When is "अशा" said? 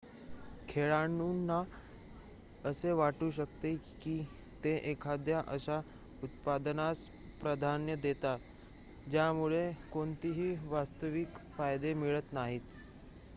5.47-5.79